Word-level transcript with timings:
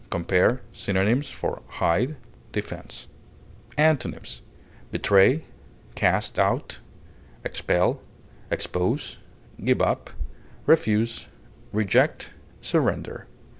Compare 0.09 0.61
synonyms 0.73 1.29
for 1.29 1.61
HIDE; 1.77 2.15
DEFENSE. 2.53 3.05
Antonyms: 3.77 4.41
betray, 4.91 5.45
expel, 7.45 8.01
expose, 8.49 9.17
give 9.63 9.79
up, 9.79 10.09
refuse, 10.65 11.27
reject, 11.71 12.31
surrender. 12.61 13.27